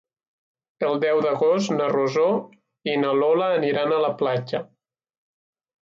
El 0.87 0.97
deu 1.03 1.19
d'agost 1.25 1.75
na 1.75 1.91
Rosó 1.93 2.25
i 2.95 2.99
na 3.05 3.15
Lola 3.21 3.53
aniran 3.61 3.95
a 3.95 4.01
la 4.09 4.13
platja. 4.25 4.67